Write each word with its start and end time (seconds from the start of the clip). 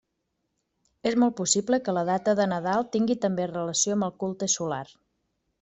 És 1.09 1.17
molt 1.23 1.35
possible 1.41 1.79
que 1.89 1.95
la 1.97 2.05
data 2.09 2.35
de 2.41 2.49
Nadal 2.55 2.89
tingui 2.97 3.19
també 3.27 3.49
relació 3.55 3.99
amb 3.99 4.09
el 4.11 4.19
culte 4.25 4.53
solar. 4.59 4.85